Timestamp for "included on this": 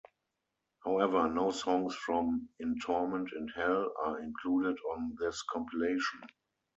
4.19-5.43